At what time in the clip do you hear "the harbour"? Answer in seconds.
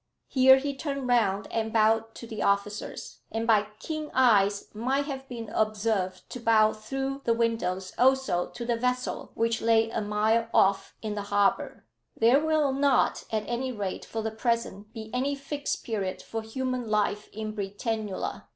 11.13-11.85